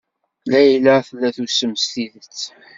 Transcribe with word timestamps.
Layla 0.51 0.95
tella 1.07 1.29
tusem 1.35 1.73
s 1.81 1.85
tidet. 1.91 2.39